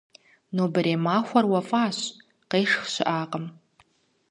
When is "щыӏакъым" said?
2.93-3.45